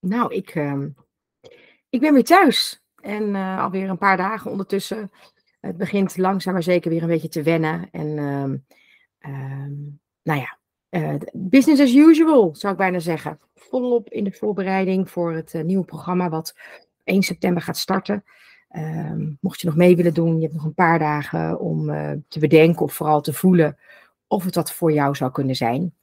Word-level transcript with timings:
Nou, 0.00 0.34
ik, 0.34 0.50
ehm, 0.50 0.88
ik 1.88 2.00
ben 2.00 2.12
weer 2.12 2.24
thuis. 2.24 2.82
En 3.00 3.22
uh, 3.22 3.62
alweer 3.62 3.88
een 3.88 3.98
paar 3.98 4.16
dagen 4.16 4.50
ondertussen. 4.50 5.10
Het 5.60 5.76
begint 5.76 6.16
langzaam 6.16 6.52
maar 6.52 6.62
zeker 6.62 6.90
weer 6.90 7.02
een 7.02 7.08
beetje 7.08 7.28
te 7.28 7.42
wennen. 7.42 7.88
En 7.90 8.18
ehm, 8.18 8.56
ehm, 9.18 9.72
nou 10.22 10.40
ja, 10.40 10.58
uh, 10.90 11.20
business 11.32 11.82
as 11.82 11.94
usual, 11.94 12.54
zou 12.54 12.72
ik 12.72 12.78
bijna 12.78 12.98
zeggen. 12.98 13.38
Volop 13.54 14.10
in 14.10 14.24
de 14.24 14.32
voorbereiding 14.32 15.10
voor 15.10 15.32
het 15.32 15.54
uh, 15.54 15.62
nieuwe 15.62 15.84
programma 15.84 16.28
wat 16.28 16.54
1 17.04 17.22
september 17.22 17.62
gaat 17.62 17.76
starten. 17.76 18.24
mocht 19.40 19.60
je 19.60 19.66
nog 19.66 19.76
mee 19.76 19.96
willen 19.96 20.14
doen, 20.14 20.36
je 20.36 20.42
hebt 20.42 20.54
nog 20.54 20.64
een 20.64 20.74
paar 20.74 20.98
dagen 20.98 21.60
om 21.60 21.86
te 22.28 22.38
bedenken 22.38 22.82
of 22.82 22.92
vooral 22.92 23.20
te 23.20 23.32
voelen 23.32 23.78
of 24.26 24.44
het 24.44 24.54
wat 24.54 24.72
voor 24.72 24.92
jou 24.92 25.14
zou 25.14 25.30
kunnen 25.30 25.56
zijn. 25.56 25.94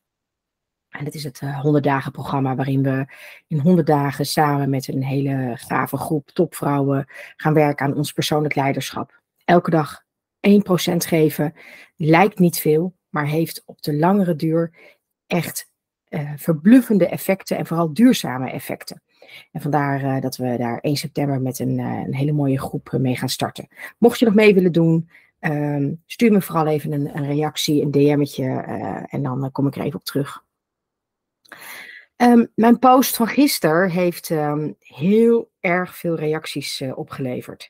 En 0.98 1.05
dat 1.05 1.14
is 1.14 1.23
het 1.23 1.41
uh, 1.41 1.59
100 1.59 1.84
dagen 1.84 2.11
programma 2.11 2.55
waarin 2.55 2.84
we 2.84 3.05
in 3.47 3.59
100 3.59 3.88
dagen 3.88 4.25
samen 4.25 4.69
met 4.69 4.87
een 4.87 5.04
hele 5.04 5.51
gave 5.56 5.97
groep 5.97 6.29
topvrouwen 6.29 7.06
gaan 7.36 7.54
werken 7.54 7.86
aan 7.86 7.96
ons 7.96 8.11
persoonlijk 8.11 8.56
leiderschap. 8.56 9.21
Elke 9.46 9.70
dag 9.70 10.04
1% 10.50 10.51
geven 10.97 11.54
lijkt 11.96 12.39
niet 12.39 12.60
veel, 12.60 12.96
maar 13.10 13.28
heeft 13.28 13.64
op 13.65 13.82
de 13.82 13.96
langere 13.96 14.36
duur 14.36 14.73
echt 15.28 15.71
uh, 16.10 16.32
verbluffende 16.36 17.07
effecten 17.07 17.57
en 17.57 17.65
vooral 17.65 17.93
duurzame 17.93 18.50
effecten. 18.50 19.01
En 19.51 19.61
vandaar 19.61 20.04
uh, 20.04 20.21
dat 20.21 20.37
we 20.37 20.56
daar 20.57 20.79
1 20.79 20.95
september 20.95 21.42
met 21.42 21.59
een, 21.59 21.79
een 21.79 22.15
hele 22.15 22.32
mooie 22.32 22.59
groep 22.59 22.92
mee 23.00 23.15
gaan 23.15 23.29
starten. 23.29 23.68
Mocht 23.98 24.20
je 24.20 24.25
nog 24.25 24.34
mee 24.34 24.54
willen 24.54 24.71
doen, 24.71 25.09
um, 25.39 26.01
stuur 26.06 26.32
me 26.32 26.42
vooral 26.42 26.68
even 26.68 26.92
een, 26.92 27.18
een 27.18 27.25
reactie, 27.25 27.82
een 27.82 27.92
DM'tje 27.92 28.50
en 29.09 29.23
dan 29.23 29.51
kom 29.51 29.68
ik 29.68 29.75
er 29.75 29.82
even 29.82 30.00
op 30.00 30.06
terug. 30.06 30.45
Um, 32.17 32.52
mijn 32.56 32.80
post 32.80 33.16
van 33.16 33.28
gisteren 33.28 33.89
heeft 33.89 34.30
um, 34.30 34.75
heel 34.80 35.52
erg 35.59 35.98
veel 35.98 36.16
reacties 36.16 36.81
uh, 36.81 36.98
opgeleverd. 36.98 37.70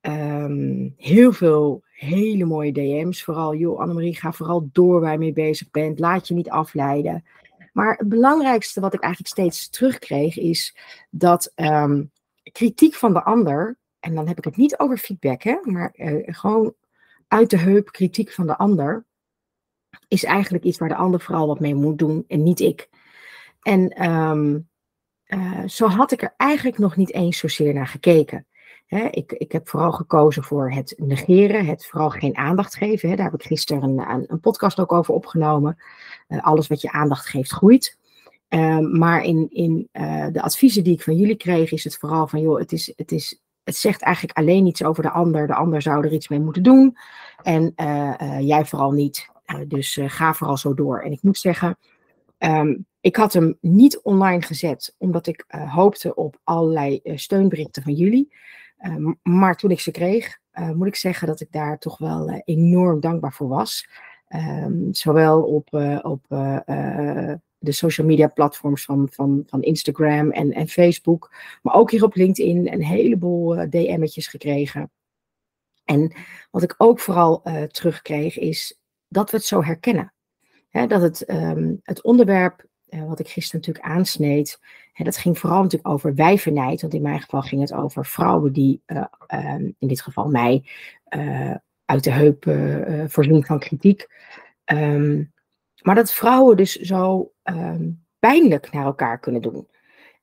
Um, 0.00 0.94
heel 0.96 1.32
veel 1.32 1.82
hele 1.92 2.44
mooie 2.44 2.72
DM's. 2.72 3.24
Vooral, 3.24 3.54
joh, 3.54 3.80
Annemarie, 3.80 4.16
ga 4.16 4.32
vooral 4.32 4.68
door 4.72 5.00
waar 5.00 5.12
je 5.12 5.18
mee 5.18 5.32
bezig 5.32 5.70
bent. 5.70 5.98
Laat 5.98 6.28
je 6.28 6.34
niet 6.34 6.50
afleiden. 6.50 7.24
Maar 7.72 7.96
het 7.96 8.08
belangrijkste 8.08 8.80
wat 8.80 8.94
ik 8.94 9.00
eigenlijk 9.00 9.32
steeds 9.32 9.70
terugkreeg 9.70 10.38
is 10.38 10.76
dat 11.10 11.52
kritiek 12.52 12.94
van 12.94 13.12
de 13.12 13.22
ander, 13.22 13.78
en 14.00 14.14
dan 14.14 14.28
heb 14.28 14.38
ik 14.38 14.44
het 14.44 14.56
niet 14.56 14.78
over 14.78 14.98
feedback, 14.98 15.42
hè, 15.42 15.58
maar 15.62 15.92
uh, 15.94 16.22
gewoon 16.26 16.74
uit 17.28 17.50
de 17.50 17.58
heup 17.58 17.92
kritiek 17.92 18.32
van 18.32 18.46
de 18.46 18.56
ander, 18.56 19.04
is 20.08 20.24
eigenlijk 20.24 20.64
iets 20.64 20.78
waar 20.78 20.88
de 20.88 20.94
ander 20.94 21.20
vooral 21.20 21.46
wat 21.46 21.60
mee 21.60 21.74
moet 21.74 21.98
doen 21.98 22.24
en 22.28 22.42
niet 22.42 22.60
ik. 22.60 22.88
En 23.66 24.10
um, 24.10 24.68
uh, 25.26 25.66
zo 25.66 25.86
had 25.86 26.12
ik 26.12 26.22
er 26.22 26.34
eigenlijk 26.36 26.78
nog 26.78 26.96
niet 26.96 27.12
eens 27.12 27.38
zozeer 27.38 27.74
naar 27.74 27.86
gekeken. 27.86 28.46
Ik, 29.10 29.32
ik 29.32 29.52
heb 29.52 29.68
vooral 29.68 29.92
gekozen 29.92 30.42
voor 30.42 30.72
het 30.72 30.94
negeren, 30.96 31.66
het 31.66 31.86
vooral 31.86 32.10
geen 32.10 32.36
aandacht 32.36 32.76
geven. 32.76 33.16
Daar 33.16 33.30
heb 33.30 33.40
ik 33.40 33.46
gisteren 33.46 33.82
een, 33.82 34.24
een 34.28 34.40
podcast 34.40 34.80
ook 34.80 34.92
over 34.92 35.14
opgenomen. 35.14 35.76
Uh, 36.28 36.42
alles 36.42 36.66
wat 36.66 36.80
je 36.80 36.90
aandacht 36.90 37.26
geeft, 37.26 37.50
groeit. 37.50 37.98
Uh, 38.48 38.78
maar 38.78 39.22
in, 39.22 39.46
in 39.50 39.88
uh, 39.92 40.26
de 40.32 40.42
adviezen 40.42 40.84
die 40.84 40.94
ik 40.94 41.02
van 41.02 41.16
jullie 41.16 41.36
kreeg, 41.36 41.72
is 41.72 41.84
het 41.84 41.96
vooral 41.96 42.26
van, 42.26 42.40
joh, 42.40 42.58
het, 42.58 42.72
is, 42.72 42.92
het, 42.96 43.12
is, 43.12 43.40
het 43.64 43.76
zegt 43.76 44.02
eigenlijk 44.02 44.38
alleen 44.38 44.66
iets 44.66 44.84
over 44.84 45.02
de 45.02 45.10
ander. 45.10 45.46
De 45.46 45.54
ander 45.54 45.82
zou 45.82 46.04
er 46.04 46.12
iets 46.12 46.28
mee 46.28 46.40
moeten 46.40 46.62
doen. 46.62 46.96
En 47.42 47.72
jij 48.46 48.64
vooral 48.64 48.92
niet. 48.92 49.28
dus 49.66 49.98
ga 50.02 50.34
vooral 50.34 50.56
zo 50.56 50.74
door. 50.74 51.00
En 51.00 51.12
ik 51.12 51.22
moet 51.22 51.38
zeggen, 51.38 51.76
um, 52.38 52.86
ik 53.06 53.16
had 53.16 53.32
hem 53.32 53.58
niet 53.60 54.00
online 54.02 54.42
gezet, 54.42 54.94
omdat 54.98 55.26
ik 55.26 55.44
uh, 55.48 55.74
hoopte 55.74 56.14
op 56.14 56.40
allerlei 56.44 57.00
uh, 57.02 57.16
steunberichten 57.16 57.82
van 57.82 57.92
jullie. 57.92 58.34
Uh, 58.78 59.12
maar 59.22 59.56
toen 59.56 59.70
ik 59.70 59.80
ze 59.80 59.90
kreeg, 59.90 60.38
eh, 60.50 60.70
moet 60.70 60.86
ik 60.86 60.96
zeggen 60.96 61.26
dat 61.26 61.40
ik 61.40 61.52
daar 61.52 61.78
toch 61.78 61.98
wel 61.98 62.42
enorm 62.44 63.00
dankbaar 63.00 63.32
voor 63.32 63.48
was. 63.48 63.88
Um, 64.28 64.94
zowel 64.94 65.42
op, 65.42 65.68
op 66.02 66.24
de 67.58 67.72
social 67.72 68.06
media 68.06 68.26
platforms 68.26 68.84
van, 68.84 69.08
van, 69.12 69.42
van 69.46 69.62
Instagram 69.62 70.30
en, 70.30 70.52
en 70.52 70.68
Facebook, 70.68 71.34
maar 71.62 71.74
ook 71.74 71.90
hier 71.90 72.04
op 72.04 72.14
LinkedIn 72.14 72.72
een 72.72 72.84
heleboel 72.84 73.70
DM'tjes 73.70 74.26
gekregen. 74.26 74.90
En 75.84 76.12
wat 76.50 76.62
ik 76.62 76.74
ook 76.78 77.00
vooral 77.00 77.42
terugkreeg 77.68 78.38
is 78.38 78.78
dat 79.08 79.30
we 79.30 79.36
het 79.36 79.46
zo 79.46 79.62
herkennen. 79.62 80.14
Hè, 80.76 80.86
dat 80.86 81.02
het, 81.02 81.30
um, 81.30 81.80
het 81.82 82.02
onderwerp 82.02 82.64
uh, 82.88 83.04
wat 83.08 83.18
ik 83.18 83.28
gisteren 83.28 83.60
natuurlijk 83.60 83.94
aansneed, 83.94 84.60
hè, 84.92 85.04
dat 85.04 85.16
ging 85.16 85.38
vooral 85.38 85.62
natuurlijk 85.62 85.92
over 85.92 86.14
wijvenheid. 86.14 86.80
Want 86.80 86.94
in 86.94 87.02
mijn 87.02 87.20
geval 87.20 87.42
ging 87.42 87.60
het 87.60 87.72
over 87.72 88.06
vrouwen 88.06 88.52
die, 88.52 88.82
uh, 88.86 89.04
um, 89.34 89.74
in 89.78 89.88
dit 89.88 90.00
geval 90.00 90.28
mij, 90.28 90.64
uh, 91.16 91.54
uit 91.84 92.04
de 92.04 92.10
heup 92.10 92.44
voorzien 93.10 93.44
van 93.44 93.58
kritiek. 93.58 94.06
Um, 94.64 95.32
maar 95.82 95.94
dat 95.94 96.12
vrouwen 96.12 96.56
dus 96.56 96.74
zo 96.74 97.32
pijnlijk 98.18 98.72
naar 98.72 98.84
elkaar 98.84 99.18
kunnen 99.18 99.42
doen. 99.42 99.68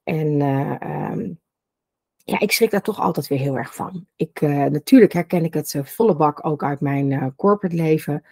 En 0.03 0.38
ja, 2.25 2.40
ik 2.40 2.52
schrik 2.52 2.72
daar 2.72 2.81
toch 2.81 3.00
altijd 3.00 3.28
weer 3.28 3.40
heel 3.40 3.58
erg 3.58 3.75
van. 3.75 4.08
Ik, 4.16 4.42
natuurlijk 4.42 5.13
herken 5.13 5.44
ik 5.44 5.53
het 5.53 5.75
volle 5.84 6.16
bak 6.16 6.46
ook 6.46 6.63
uit 6.63 6.80
mijn 6.80 7.34
corporate 7.36 7.75
leven. 7.75 8.24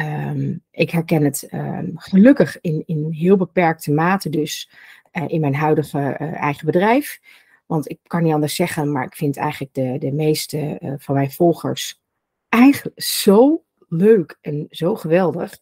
Um, 0.00 0.62
ik 0.70 0.90
herken 0.90 1.24
het 1.24 1.48
um, 1.52 1.92
gelukkig 1.94 2.60
in, 2.60 2.82
in 2.86 3.10
heel 3.10 3.36
beperkte 3.36 3.92
mate 3.92 4.30
dus 4.30 4.70
uh, 5.12 5.24
in 5.26 5.40
mijn 5.40 5.54
huidige 5.54 5.98
uh, 5.98 6.34
eigen 6.34 6.66
bedrijf. 6.66 7.20
Want 7.66 7.90
ik 7.90 7.98
kan 8.02 8.22
niet 8.22 8.32
anders 8.32 8.54
zeggen, 8.54 8.92
maar 8.92 9.04
ik 9.04 9.14
vind 9.14 9.36
eigenlijk 9.36 9.74
de, 9.74 9.98
de 9.98 10.12
meeste 10.12 10.78
uh, 10.80 10.92
van 10.98 11.14
mijn 11.14 11.30
volgers 11.30 12.00
eigenlijk 12.48 13.00
zo 13.02 13.64
leuk 13.88 14.38
en 14.40 14.66
zo 14.70 14.94
geweldig. 14.94 15.58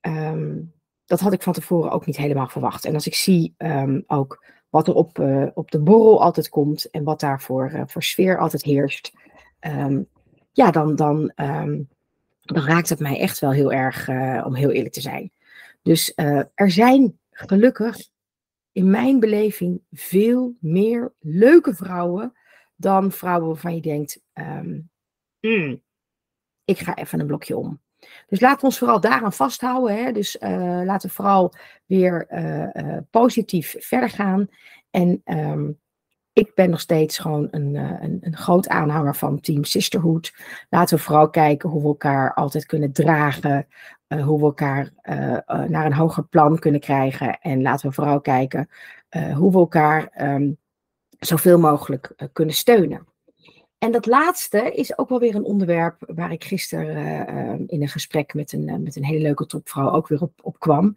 Um, 0.00 0.72
dat 1.04 1.20
had 1.20 1.32
ik 1.32 1.42
van 1.42 1.52
tevoren 1.52 1.90
ook 1.90 2.06
niet 2.06 2.16
helemaal 2.16 2.48
verwacht. 2.48 2.84
En 2.84 2.94
als 2.94 3.06
ik 3.06 3.14
zie 3.14 3.54
ook 4.06 4.44
wat 4.68 4.88
er 4.88 4.94
op, 4.94 5.18
op 5.54 5.70
de 5.70 5.80
borrel 5.80 6.22
altijd 6.22 6.48
komt 6.48 6.90
en 6.90 7.04
wat 7.04 7.20
daar 7.20 7.40
voor, 7.40 7.82
voor 7.86 8.02
sfeer 8.02 8.38
altijd 8.38 8.62
heerst, 8.62 9.12
ja, 10.52 10.70
dan, 10.70 10.96
dan 10.96 11.32
dan 12.44 12.64
raakt 12.64 12.88
het 12.88 12.98
mij 12.98 13.18
echt 13.18 13.38
wel 13.38 13.52
heel 13.52 13.72
erg, 13.72 14.08
uh, 14.08 14.42
om 14.46 14.54
heel 14.54 14.70
eerlijk 14.70 14.94
te 14.94 15.00
zijn. 15.00 15.32
Dus 15.82 16.12
uh, 16.16 16.42
er 16.54 16.70
zijn 16.70 17.18
gelukkig 17.30 17.96
in 18.72 18.90
mijn 18.90 19.20
beleving 19.20 19.82
veel 19.92 20.56
meer 20.60 21.14
leuke 21.18 21.74
vrouwen 21.74 22.32
dan 22.76 23.12
vrouwen 23.12 23.46
waarvan 23.46 23.74
je 23.74 23.80
denkt, 23.80 24.20
um, 24.34 24.90
mm, 25.40 25.82
ik 26.64 26.78
ga 26.78 26.96
even 26.96 27.20
een 27.20 27.26
blokje 27.26 27.56
om. 27.56 27.82
Dus 28.26 28.40
laten 28.40 28.60
we 28.60 28.66
ons 28.66 28.78
vooral 28.78 29.00
daaraan 29.00 29.32
vasthouden. 29.32 29.96
Hè? 29.96 30.12
Dus 30.12 30.36
uh, 30.40 30.80
laten 30.84 31.08
we 31.08 31.14
vooral 31.14 31.54
weer 31.86 32.26
positief 33.10 33.74
verder 33.78 34.10
gaan. 34.10 34.48
En 34.90 35.22
um, 35.24 35.80
ik 36.34 36.54
ben 36.54 36.70
nog 36.70 36.80
steeds 36.80 37.18
gewoon 37.18 37.48
een, 37.50 37.76
eh, 37.76 38.02
een, 38.02 38.18
een, 38.20 38.36
groot 38.36 38.68
aanhanger 38.68 39.16
van 39.16 39.40
Team 39.40 39.64
Sisterhood. 39.64 40.34
Laten 40.70 40.96
we 40.96 41.02
vooral 41.02 41.30
kijken 41.30 41.68
hoe 41.68 41.80
we 41.80 41.86
elkaar 41.86 42.34
altijd 42.34 42.66
kunnen 42.66 42.92
dragen. 42.92 43.66
Uh, 44.08 44.24
hoe 44.24 44.38
we 44.38 44.44
elkaar 44.44 44.92
uh, 45.02 45.64
naar 45.68 45.86
een 45.86 45.92
hoger 45.94 46.24
plan 46.24 46.58
kunnen 46.58 46.80
krijgen. 46.80 47.38
En 47.40 47.62
laten 47.62 47.88
we 47.88 47.94
vooral 47.94 48.20
kijken 48.20 48.68
hoe 49.34 49.52
we 49.52 49.58
elkaar 49.58 50.32
um, 50.34 50.58
zoveel 51.18 51.58
mogelijk 51.58 52.30
kunnen 52.32 52.54
steunen. 52.54 53.06
En 53.78 53.92
dat 53.92 54.06
laatste 54.06 54.72
is 54.72 54.98
ook 54.98 55.08
wel 55.08 55.18
weer 55.18 55.34
een 55.34 55.44
onderwerp 55.44 55.96
waar 55.98 56.32
ik 56.32 56.44
gisteren 56.44 57.26
ehm, 57.26 57.62
in 57.66 57.82
een 57.82 57.88
gesprek 57.88 58.34
met 58.34 58.52
een, 58.52 58.82
met 58.82 58.96
een 58.96 59.04
hele 59.04 59.22
leuke 59.22 59.46
topvrouw 59.46 59.90
ook 59.90 60.08
weer 60.08 60.22
op, 60.22 60.32
op 60.42 60.58
kwam. 60.58 60.96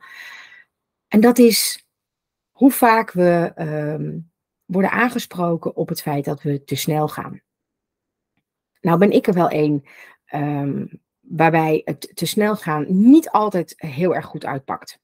En 1.08 1.22
dat 1.22 1.38
is 1.38 1.88
hoe 2.52 2.72
vaak 2.72 3.12
we. 3.12 3.51
Um, 3.56 4.26
worden 4.68 4.92
aangesproken 4.92 5.75
op 5.75 5.90
het 5.90 6.02
feit 6.02 6.25
dat 6.25 6.42
we 6.42 6.64
te 6.64 6.75
snel 6.75 7.08
gaan. 7.08 7.42
Nou 8.81 8.98
ben 9.00 9.12
ik 9.12 9.28
er 9.28 9.34
wel 9.34 9.52
een 9.52 9.86
um, 10.34 11.02
waarbij 11.19 11.81
het 11.86 12.12
te 12.14 12.25
snel 12.25 12.56
gaan 12.56 12.86
niet 12.88 13.30
altijd 13.30 13.74
heel 13.78 14.16
erg 14.16 14.25
goed 14.25 14.46
uitpakt. 14.46 15.00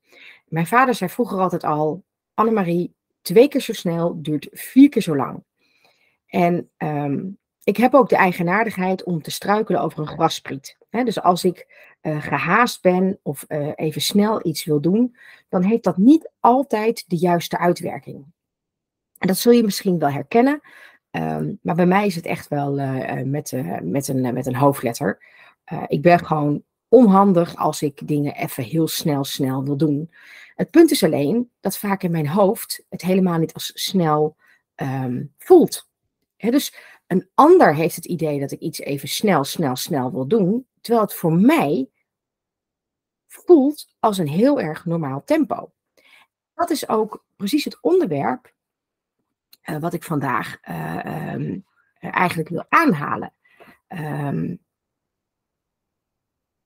Mijn 0.46 0.68
vader 0.68 0.96
zei 0.96 1.10
vroeger 1.10 1.40
altijd 1.40 1.64
al, 1.64 2.04
Annemarie, 2.34 2.96
twee 3.22 3.48
keer 3.48 3.62
zo 3.62 3.74
snel 3.74 4.22
duurt 4.22 4.48
vier 4.52 4.90
keer 4.90 5.02
zo 5.02 5.16
lang. 5.16 5.44
En 6.26 6.70
um, 6.78 7.38
ik 7.64 7.78
heb 7.78 7.94
ook 7.94 8.10
de 8.10 8.16
eigenaardigheid 8.16 9.04
om 9.04 9.22
te 9.22 9.32
struikelen 9.32 9.82
over 9.82 10.00
een 10.00 10.08
grasspriet. 10.08 10.78
dus 10.90 11.22
als 11.22 11.44
ik 11.44 11.68
uh, 12.02 12.24
gehaast 12.24 12.82
ben 12.82 13.20
of 13.22 13.46
uh, 13.48 13.72
even 13.76 14.02
snel 14.02 14.48
iets 14.48 14.66
wil 14.66 14.82
doen, 14.82 15.16
dan 15.50 15.64
heeft 15.64 15.84
dat 15.84 15.98
niet 15.98 16.32
altijd 16.40 17.04
de 17.08 17.18
juiste 17.18 17.58
uitwerking. 17.58 18.33
En 19.24 19.30
dat 19.30 19.38
zul 19.38 19.52
je 19.52 19.64
misschien 19.64 20.00
wel 20.00 20.10
herkennen. 20.10 20.62
Um, 21.12 21.60
maar 21.62 21.76
bij 21.76 21.86
mij 21.86 22.06
is 22.06 22.16
het 22.16 22.26
echt 22.26 22.48
wel 22.48 22.80
uh, 22.80 23.22
met, 23.22 23.52
uh, 23.52 23.80
met, 23.80 24.08
een, 24.08 24.34
met 24.34 24.46
een 24.46 24.56
hoofdletter. 24.56 25.24
Ik 25.88 26.02
ben 26.02 26.26
gewoon 26.26 26.64
onhandig 26.88 27.56
als 27.56 27.82
ik 27.82 28.08
dingen 28.08 28.36
even 28.36 28.64
heel 28.64 28.88
snel, 28.88 29.24
snel 29.24 29.64
wil 29.64 29.78
doen. 29.78 30.12
Het 30.56 30.70
punt 30.70 30.92
is 30.92 31.04
alleen 31.04 31.52
dat 31.60 31.78
vaak 31.78 32.04
in 32.04 32.12
mijn 32.12 32.28
hoofd 32.28 32.86
het 32.90 33.02
helemaal 33.02 33.38
niet 33.38 33.54
als 33.54 33.72
snel 33.74 34.36
um, 34.76 35.34
voelt. 35.38 35.90
dus 36.38 36.76
een 37.08 37.30
ander 37.34 37.76
heeft 37.76 37.96
het 37.96 38.06
idee 38.06 38.40
dat 38.40 38.52
ik 38.52 38.60
iets 38.60 38.80
even 38.80 39.10
snel, 39.10 39.44
snel, 39.44 39.76
snel 39.76 40.12
wil 40.12 40.28
doen, 40.28 40.68
terwijl 40.82 41.06
het 41.06 41.16
voor 41.16 41.34
mij 41.34 41.90
voelt 43.28 43.96
als 44.00 44.18
een 44.18 44.28
heel 44.28 44.60
erg 44.60 44.86
normaal 44.86 45.24
tempo. 45.26 45.72
Dat 46.54 46.70
is 46.70 46.88
ook 46.88 47.26
precies 47.36 47.64
het 47.64 47.82
onderwerp 47.82 48.54
uh, 49.70 49.78
wat 49.78 49.94
ik 49.94 50.04
vandaag 50.04 50.58
uh, 50.70 51.34
um, 51.34 51.66
eigenlijk 52.00 52.50
wil 52.50 52.66
aanhalen. 52.70 53.34
Um, 53.88 54.62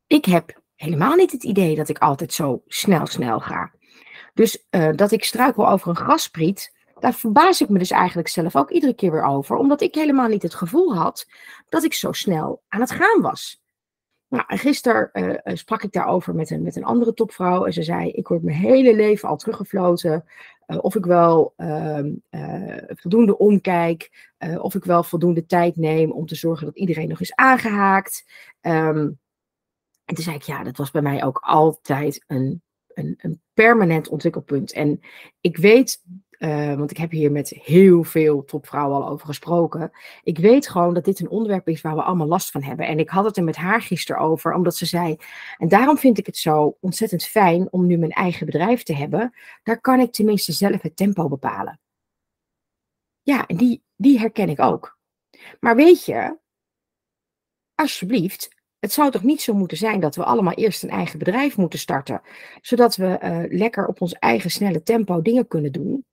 ik 0.08 0.26
heb 0.26 0.62
helemaal 0.76 1.16
niet 1.16 1.32
het 1.32 1.44
idee 1.44 1.76
dat 1.76 1.90
ik 1.90 1.98
altijd 1.98 2.34
zo 2.34 2.64
snel, 2.68 3.06
snel 3.06 3.40
ga. 3.40 3.72
Dus 4.34 4.66
uh, 4.72 4.90
dat 4.96 5.12
ik 5.12 5.24
struikel 5.24 5.70
over 5.70 5.90
een 5.90 5.96
graspriet, 5.96 6.76
daar 7.00 7.14
verbaas 7.14 7.62
ik 7.62 7.70
me 7.70 7.78
dus 7.78 7.92
eigenlijk 7.92 8.28
zelf 8.28 8.56
ook 8.56 8.72
iedere 8.72 8.94
keer 8.94 9.12
weer 9.12 9.24
over. 9.24 9.56
Omdat 9.56 9.82
ik 9.82 9.96
helemaal 9.96 10.28
niet 10.28 10.44
het 10.44 10.56
gevoel 10.56 10.96
had 10.96 11.28
dat 11.70 11.84
ik 11.84 11.94
zo 11.94 12.12
snel 12.12 12.64
aan 12.68 12.82
het 12.82 12.92
gaan 12.92 13.22
was. 13.22 13.62
Nou, 14.29 14.44
gisteren 14.47 15.09
uh, 15.13 15.56
sprak 15.56 15.83
ik 15.83 15.91
daarover 15.91 16.35
met 16.35 16.50
een, 16.50 16.62
met 16.62 16.75
een 16.75 16.83
andere 16.83 17.13
topvrouw. 17.13 17.65
En 17.65 17.74
ze 17.74 17.83
zei: 17.83 18.12
Ik 18.12 18.27
word 18.27 18.44
mijn 18.44 18.57
hele 18.57 18.95
leven 18.95 19.29
al 19.29 19.38
teruggefloten. 19.38 20.25
Uh, 20.68 20.77
of 20.81 20.95
ik 20.95 21.06
wel 21.06 21.53
uh, 21.57 22.00
voldoende 22.88 23.38
omkijk. 23.38 24.31
of 24.62 24.75
ik 24.75 24.83
wel 24.83 25.03
voldoende 25.03 25.45
tijd 25.45 25.75
neem 25.75 26.12
om 26.12 26.25
te 26.25 26.35
zorgen 26.35 26.65
dat 26.65 26.77
iedereen 26.77 27.07
nog 27.07 27.21
is 27.21 27.35
aangehaakt. 27.35 28.25
Um, 28.62 29.19
en 30.07 30.15
toen 30.15 30.24
zei 30.24 30.35
ik, 30.35 30.41
ja, 30.41 30.63
dat 30.63 30.77
was 30.77 30.91
bij 30.91 31.01
mij 31.01 31.24
ook 31.24 31.38
altijd 31.41 32.24
een, 32.27 32.62
een, 32.94 33.13
een 33.18 33.41
permanent 33.53 34.07
ontwikkelpunt. 34.07 34.74
En 34.74 35.00
ik 35.41 35.57
weet, 35.57 36.03
uh, 36.39 36.74
want 36.74 36.92
ik 36.92 36.98
heb 36.98 37.12
hier 37.12 37.31
met 37.31 37.50
heel 37.50 38.04
veel 38.04 38.45
topvrouwen 38.45 39.01
al 39.01 39.10
over 39.10 39.25
gesproken. 39.25 39.92
Ik 40.24 40.38
weet 40.38 40.69
gewoon 40.69 40.94
dat 40.94 41.06
dit 41.06 41.19
een 41.19 41.30
onderwerp 41.30 41.68
is 41.68 41.81
waar 41.81 41.95
we 41.95 42.01
allemaal 42.01 42.28
last 42.28 42.51
van 42.51 42.63
hebben. 42.63 42.88
En 42.88 43.00
ik 43.00 43.10
had 43.10 43.25
het 43.25 43.38
er 43.38 43.44
met 43.44 43.56
haar 43.56 43.81
gisteren 43.81 44.22
over, 44.22 44.54
omdat 44.54 44.75
ze 44.75 44.86
zei. 44.86 45.18
En 45.57 45.68
daarom 45.68 45.98
vind 45.98 46.18
ik 46.18 46.25
het 46.25 46.38
zo 46.38 46.78
ontzettend 46.80 47.24
fijn 47.24 47.68
om 47.72 47.86
nu 47.86 47.98
mijn 47.98 48.12
eigen 48.12 48.45
bedrijf 48.45 48.84
te 48.84 48.94
hebben. 48.94 49.34
Daar 49.63 49.81
kan 49.81 50.00
ik 50.00 50.12
tenminste 50.12 50.51
zelf 50.51 50.81
het 50.81 50.95
tempo 50.95 51.28
bepalen. 51.28 51.80
Ja, 53.22 53.45
en 53.48 53.57
die, 53.57 53.84
die 53.95 54.19
herken 54.19 54.50
ik 54.50 54.60
ook. 54.60 54.98
Maar 55.60 55.75
weet 55.75 56.06
je, 56.06 56.38
alsjeblieft, 57.75 58.56
het 58.80 58.92
zou 58.92 59.12
toch 59.12 59.24
niet 59.24 59.42
zo 59.42 59.54
moeten 59.54 59.78
zijn 59.78 60.00
dat 60.00 60.16
we 60.16 60.24
allemaal 60.24 60.54
eerst 60.54 60.84
een 60.84 60.89
eigen 60.89 61.19
bedrijf 61.19 61.57
moeten 61.57 61.80
starten, 61.80 62.22
zodat 62.62 62.95
we 62.95 63.19
uh, 63.24 63.57
lekker 63.60 63.88
op 63.88 64.01
ons 64.01 64.13
eigen 64.13 64.51
snelle 64.51 64.84
tempo 64.84 65.22
dingen 65.22 65.48
kunnen 65.48 65.72
doen. 65.72 66.06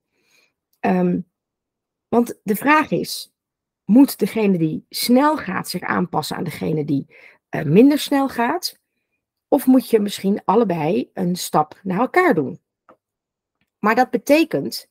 Um, 0.85 1.29
want 2.07 2.39
de 2.43 2.55
vraag 2.55 2.91
is, 2.91 3.33
moet 3.83 4.19
degene 4.19 4.57
die 4.57 4.85
snel 4.89 5.37
gaat 5.37 5.69
zich 5.69 5.81
aanpassen 5.81 6.37
aan 6.37 6.43
degene 6.43 6.85
die 6.85 7.15
uh, 7.49 7.63
minder 7.63 7.99
snel 7.99 8.29
gaat? 8.29 8.79
Of 9.47 9.65
moet 9.65 9.89
je 9.89 9.99
misschien 9.99 10.41
allebei 10.45 11.09
een 11.13 11.35
stap 11.35 11.79
naar 11.83 11.99
elkaar 11.99 12.33
doen? 12.33 12.59
Maar 13.79 13.95
dat 13.95 14.09
betekent 14.09 14.87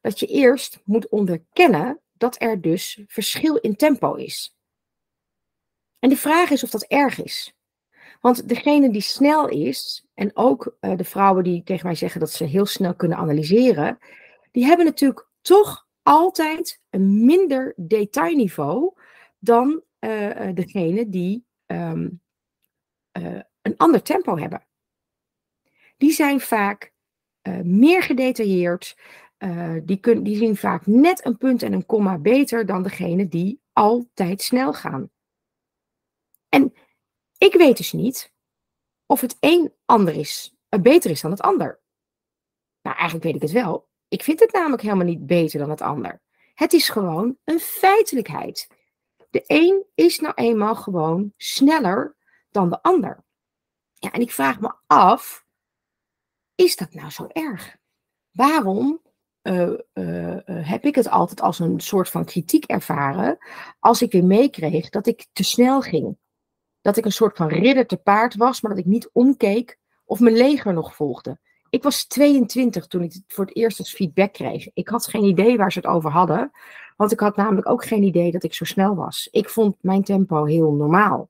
dat 0.00 0.18
je 0.18 0.26
eerst 0.26 0.80
moet 0.84 1.08
onderkennen 1.08 2.00
dat 2.12 2.42
er 2.42 2.60
dus 2.60 3.02
verschil 3.06 3.56
in 3.56 3.76
tempo 3.76 4.14
is. 4.14 4.56
En 5.98 6.08
de 6.08 6.16
vraag 6.16 6.50
is 6.50 6.62
of 6.62 6.70
dat 6.70 6.82
erg 6.82 7.22
is. 7.22 7.56
Want 8.20 8.48
degene 8.48 8.90
die 8.90 9.00
snel 9.00 9.48
is, 9.48 10.06
en 10.14 10.36
ook 10.36 10.76
uh, 10.80 10.96
de 10.96 11.04
vrouwen 11.04 11.44
die 11.44 11.62
tegen 11.62 11.86
mij 11.86 11.94
zeggen 11.94 12.20
dat 12.20 12.30
ze 12.30 12.44
heel 12.44 12.66
snel 12.66 12.94
kunnen 12.94 13.18
analyseren, 13.18 13.98
die 14.50 14.64
hebben 14.64 14.86
natuurlijk 14.86 15.27
toch 15.40 15.88
altijd 16.02 16.82
een 16.90 17.24
minder 17.24 17.72
detailniveau 17.76 18.94
dan 19.38 19.82
uh, 20.00 20.48
degene 20.54 21.08
die 21.08 21.46
um, 21.66 22.20
uh, 23.18 23.40
een 23.62 23.76
ander 23.76 24.02
tempo 24.02 24.36
hebben. 24.36 24.66
Die 25.96 26.12
zijn 26.12 26.40
vaak 26.40 26.92
meer 27.62 28.02
gedetailleerd, 28.02 28.96
die, 29.82 29.96
kun, 29.96 30.22
die 30.22 30.36
zien 30.36 30.56
vaak 30.56 30.86
net 30.86 31.24
een 31.24 31.36
punt 31.36 31.62
en 31.62 31.72
een 31.72 31.86
komma 31.86 32.18
beter 32.18 32.66
dan 32.66 32.82
degene 32.82 33.28
die 33.28 33.60
altijd 33.72 34.42
snel 34.42 34.72
gaan. 34.72 35.10
En 36.48 36.74
ik 37.38 37.54
weet 37.54 37.76
dus 37.76 37.92
niet 37.92 38.32
of 39.06 39.20
het 39.20 39.36
een 39.40 39.72
ander 39.84 40.14
is, 40.14 40.54
beter 40.68 41.10
is 41.10 41.20
dan 41.20 41.30
het 41.30 41.40
ander. 41.40 41.80
Nou, 42.82 42.96
eigenlijk 42.96 43.24
weet 43.24 43.34
ik 43.34 43.42
het 43.42 43.50
wel. 43.50 43.87
Ik 44.08 44.22
vind 44.22 44.40
het 44.40 44.52
namelijk 44.52 44.82
helemaal 44.82 45.04
niet 45.04 45.26
beter 45.26 45.58
dan 45.58 45.70
het 45.70 45.80
ander. 45.80 46.20
Het 46.54 46.72
is 46.72 46.88
gewoon 46.88 47.36
een 47.44 47.60
feitelijkheid. 47.60 48.68
De 49.30 49.44
een 49.46 49.84
is 49.94 50.20
nou 50.20 50.34
eenmaal 50.34 50.74
gewoon 50.74 51.32
sneller 51.36 52.16
dan 52.50 52.70
de 52.70 52.82
ander. 52.82 53.24
Ja, 53.94 54.12
en 54.12 54.20
ik 54.20 54.30
vraag 54.30 54.60
me 54.60 54.72
af, 54.86 55.44
is 56.54 56.76
dat 56.76 56.94
nou 56.94 57.10
zo 57.10 57.26
erg? 57.26 57.76
Waarom 58.30 59.02
uh, 59.42 59.72
uh, 59.94 60.36
heb 60.44 60.84
ik 60.84 60.94
het 60.94 61.08
altijd 61.08 61.40
als 61.40 61.58
een 61.58 61.80
soort 61.80 62.08
van 62.08 62.24
kritiek 62.24 62.64
ervaren 62.64 63.38
als 63.78 64.02
ik 64.02 64.12
weer 64.12 64.24
meekreeg 64.24 64.88
dat 64.88 65.06
ik 65.06 65.26
te 65.32 65.42
snel 65.44 65.80
ging? 65.80 66.16
dat 66.80 66.96
ik 66.96 67.04
een 67.04 67.12
soort 67.12 67.36
van 67.36 67.48
ridder 67.48 67.86
te 67.86 67.96
paard 67.96 68.34
was, 68.34 68.60
maar 68.60 68.70
dat 68.70 68.80
ik 68.80 68.86
niet 68.86 69.10
omkeek 69.12 69.78
of 70.04 70.20
mijn 70.20 70.36
leger 70.36 70.72
nog 70.72 70.94
volgde. 70.94 71.38
Ik 71.70 71.82
was 71.82 72.06
22 72.06 72.86
toen 72.86 73.02
ik 73.02 73.12
het 73.12 73.22
voor 73.26 73.44
het 73.44 73.56
eerst 73.56 73.78
als 73.78 73.94
feedback 73.94 74.32
kreeg. 74.32 74.68
Ik 74.74 74.88
had 74.88 75.06
geen 75.06 75.24
idee 75.24 75.56
waar 75.56 75.72
ze 75.72 75.78
het 75.78 75.88
over 75.88 76.10
hadden, 76.10 76.50
want 76.96 77.12
ik 77.12 77.20
had 77.20 77.36
namelijk 77.36 77.68
ook 77.68 77.84
geen 77.84 78.02
idee 78.02 78.32
dat 78.32 78.42
ik 78.42 78.54
zo 78.54 78.64
snel 78.64 78.94
was. 78.94 79.28
Ik 79.30 79.48
vond 79.48 79.76
mijn 79.80 80.04
tempo 80.04 80.44
heel 80.44 80.72
normaal. 80.72 81.28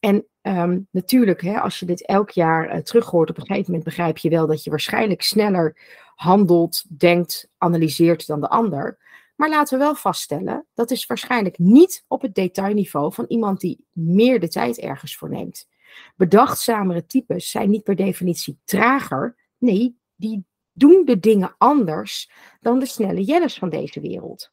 En 0.00 0.24
um, 0.42 0.88
natuurlijk, 0.90 1.42
hè, 1.42 1.60
als 1.60 1.78
je 1.78 1.86
dit 1.86 2.06
elk 2.06 2.30
jaar 2.30 2.74
uh, 2.74 2.82
terughoort, 2.82 3.30
op 3.30 3.36
een 3.36 3.46
gegeven 3.46 3.66
moment 3.66 3.84
begrijp 3.84 4.18
je 4.18 4.30
wel 4.30 4.46
dat 4.46 4.64
je 4.64 4.70
waarschijnlijk 4.70 5.22
sneller 5.22 5.76
handelt, 6.14 6.84
denkt, 6.98 7.48
analyseert 7.58 8.26
dan 8.26 8.40
de 8.40 8.48
ander. 8.48 8.98
Maar 9.36 9.48
laten 9.48 9.78
we 9.78 9.84
wel 9.84 9.94
vaststellen, 9.94 10.66
dat 10.74 10.90
is 10.90 11.06
waarschijnlijk 11.06 11.58
niet 11.58 12.04
op 12.08 12.22
het 12.22 12.34
detailniveau 12.34 13.12
van 13.12 13.24
iemand 13.28 13.60
die 13.60 13.84
meer 13.92 14.40
de 14.40 14.48
tijd 14.48 14.78
ergens 14.78 15.16
voor 15.16 15.30
neemt. 15.30 15.68
Bedachtzamere 16.16 17.06
types 17.06 17.50
zijn 17.50 17.70
niet 17.70 17.82
per 17.82 17.96
definitie 17.96 18.58
trager. 18.64 19.36
Nee, 19.60 19.98
die 20.16 20.44
doen 20.72 21.04
de 21.04 21.20
dingen 21.20 21.54
anders 21.58 22.30
dan 22.60 22.78
de 22.78 22.86
snelle 22.86 23.22
jellers 23.22 23.58
van 23.58 23.68
deze 23.68 24.00
wereld. 24.00 24.52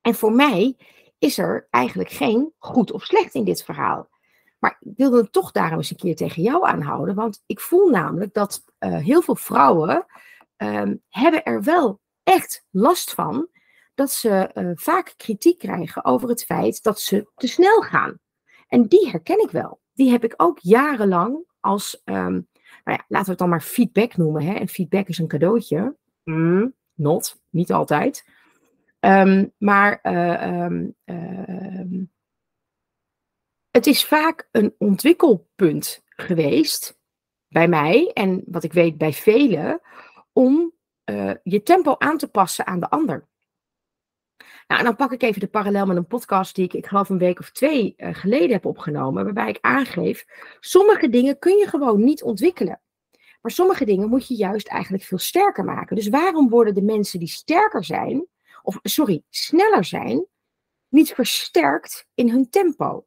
En 0.00 0.14
voor 0.14 0.32
mij 0.32 0.76
is 1.18 1.38
er 1.38 1.66
eigenlijk 1.70 2.10
geen 2.10 2.52
goed 2.58 2.92
of 2.92 3.04
slecht 3.04 3.34
in 3.34 3.44
dit 3.44 3.64
verhaal. 3.64 4.08
Maar 4.58 4.76
ik 4.80 4.92
wilde 4.96 5.16
het 5.16 5.32
toch 5.32 5.52
daarom 5.52 5.76
eens 5.76 5.90
een 5.90 5.96
keer 5.96 6.16
tegen 6.16 6.42
jou 6.42 6.66
aanhouden. 6.66 7.14
Want 7.14 7.42
ik 7.46 7.60
voel 7.60 7.88
namelijk 7.88 8.34
dat 8.34 8.64
uh, 8.78 8.98
heel 8.98 9.22
veel 9.22 9.36
vrouwen 9.36 10.06
um, 10.56 11.02
hebben 11.08 11.44
er 11.44 11.62
wel 11.62 12.00
echt 12.22 12.66
last 12.70 13.14
van 13.14 13.48
dat 13.94 14.10
ze 14.10 14.50
uh, 14.54 14.70
vaak 14.74 15.14
kritiek 15.16 15.58
krijgen 15.58 16.04
over 16.04 16.28
het 16.28 16.44
feit 16.44 16.82
dat 16.82 17.00
ze 17.00 17.30
te 17.34 17.46
snel 17.46 17.80
gaan. 17.80 18.18
En 18.68 18.86
die 18.86 19.08
herken 19.08 19.42
ik 19.42 19.50
wel. 19.50 19.80
Die 19.92 20.10
heb 20.10 20.24
ik 20.24 20.34
ook 20.36 20.58
jarenlang 20.58 21.44
als, 21.60 22.02
um, 22.04 22.48
nou 22.88 23.00
ja, 23.00 23.06
laten 23.08 23.24
we 23.24 23.30
het 23.30 23.38
dan 23.38 23.48
maar 23.48 23.60
feedback 23.60 24.16
noemen. 24.16 24.42
Hè? 24.42 24.54
En 24.54 24.68
feedback 24.68 25.08
is 25.08 25.18
een 25.18 25.28
cadeautje. 25.28 25.96
Mm, 26.24 26.74
not, 26.94 27.40
niet 27.50 27.72
altijd. 27.72 28.26
Um, 29.00 29.52
maar 29.58 29.98
uh, 30.02 30.64
um, 30.64 32.10
het 33.70 33.86
is 33.86 34.04
vaak 34.04 34.48
een 34.50 34.74
ontwikkelpunt 34.78 36.04
geweest 36.08 36.98
bij 37.48 37.68
mij 37.68 38.10
en 38.14 38.42
wat 38.46 38.64
ik 38.64 38.72
weet 38.72 38.98
bij 38.98 39.12
velen, 39.12 39.80
om 40.32 40.72
uh, 41.10 41.32
je 41.42 41.62
tempo 41.62 41.94
aan 41.98 42.18
te 42.18 42.28
passen 42.28 42.66
aan 42.66 42.80
de 42.80 42.90
ander. 42.90 43.28
Nou, 44.68 44.80
en 44.80 44.86
dan 44.86 44.96
pak 44.96 45.12
ik 45.12 45.22
even 45.22 45.40
de 45.40 45.48
parallel 45.48 45.86
met 45.86 45.96
een 45.96 46.06
podcast 46.06 46.54
die 46.54 46.64
ik, 46.64 46.72
ik 46.72 46.86
geloof 46.86 47.08
een 47.08 47.18
week 47.18 47.38
of 47.38 47.50
twee 47.50 47.94
uh, 47.96 48.14
geleden 48.14 48.50
heb 48.50 48.64
opgenomen, 48.64 49.24
waarbij 49.24 49.48
ik 49.48 49.58
aangeef, 49.60 50.26
sommige 50.60 51.08
dingen 51.08 51.38
kun 51.38 51.56
je 51.56 51.68
gewoon 51.68 52.04
niet 52.04 52.22
ontwikkelen. 52.22 52.80
Maar 53.40 53.50
sommige 53.50 53.84
dingen 53.84 54.08
moet 54.08 54.28
je 54.28 54.34
juist 54.34 54.68
eigenlijk 54.68 55.04
veel 55.04 55.18
sterker 55.18 55.64
maken. 55.64 55.96
Dus 55.96 56.08
waarom 56.08 56.48
worden 56.48 56.74
de 56.74 56.82
mensen 56.82 57.18
die 57.18 57.28
sterker 57.28 57.84
zijn, 57.84 58.26
of 58.62 58.78
sorry, 58.82 59.22
sneller 59.30 59.84
zijn, 59.84 60.26
niet 60.88 61.12
versterkt 61.12 62.06
in 62.14 62.30
hun 62.30 62.50
tempo? 62.50 63.06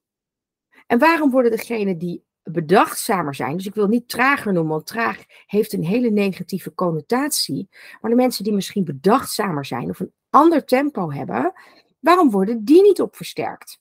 En 0.87 0.99
waarom 0.99 1.31
worden 1.31 1.51
degenen 1.51 1.97
die 1.97 2.23
bedachtzamer 2.43 3.35
zijn, 3.35 3.57
dus 3.57 3.65
ik 3.65 3.75
wil 3.75 3.87
niet 3.87 4.09
trager 4.09 4.53
noemen, 4.53 4.71
want 4.71 4.87
traag 4.87 5.23
heeft 5.45 5.73
een 5.73 5.85
hele 5.85 6.09
negatieve 6.09 6.73
connotatie, 6.73 7.69
maar 8.01 8.11
de 8.11 8.17
mensen 8.17 8.43
die 8.43 8.53
misschien 8.53 8.83
bedachtzamer 8.83 9.65
zijn 9.65 9.89
of 9.89 9.99
een 9.99 10.13
ander 10.31 10.65
tempo 10.65 11.11
hebben, 11.11 11.53
waarom 11.99 12.31
worden 12.31 12.63
die 12.63 12.81
niet 12.81 13.01
op 13.01 13.15
versterkt? 13.15 13.79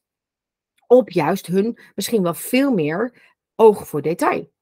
Op 0.86 1.10
juist 1.10 1.46
hun 1.46 1.78
misschien 1.94 2.22
wel 2.22 2.34
veel 2.34 2.72
meer 2.72 3.22
oog 3.54 3.88
voor 3.88 4.02
detail. 4.02 4.52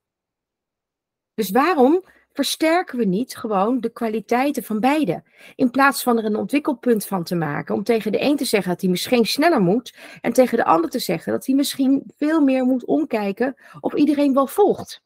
Dus 1.35 1.50
waarom 1.50 2.04
versterken 2.33 2.99
we 2.99 3.04
niet 3.04 3.37
gewoon 3.37 3.80
de 3.80 3.90
kwaliteiten 3.90 4.62
van 4.62 4.80
beide? 4.80 5.23
In 5.54 5.71
plaats 5.71 6.02
van 6.02 6.18
er 6.18 6.25
een 6.25 6.37
ontwikkelpunt 6.37 7.07
van 7.07 7.25
te 7.25 7.35
maken, 7.35 7.75
om 7.75 7.83
tegen 7.83 8.12
de 8.12 8.21
een 8.21 8.37
te 8.37 8.45
zeggen 8.45 8.71
dat 8.71 8.80
hij 8.80 8.90
misschien 8.90 9.26
sneller 9.26 9.61
moet, 9.61 9.95
en 10.21 10.33
tegen 10.33 10.57
de 10.57 10.64
ander 10.64 10.90
te 10.90 10.99
zeggen 10.99 11.33
dat 11.33 11.47
hij 11.47 11.54
misschien 11.54 12.12
veel 12.16 12.40
meer 12.40 12.64
moet 12.64 12.85
omkijken 12.85 13.57
of 13.80 13.95
iedereen 13.95 14.35
wel 14.35 14.47
volgt. 14.47 15.02